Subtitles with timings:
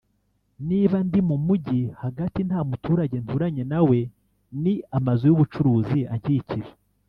[0.67, 3.99] Niba ndi mu Mujyi hagati nta muturage nturanye na we
[4.61, 6.71] ni amazu y’ubucuruzi ankikije